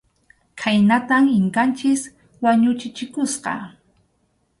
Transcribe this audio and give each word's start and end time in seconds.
Khaynatam 0.61 1.25
Inkanchik 1.39 2.01
wañuchichikusqa. 2.43 3.53